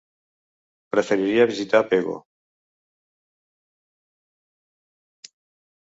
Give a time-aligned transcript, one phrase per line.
[0.95, 2.15] Preferiria visitar Pego.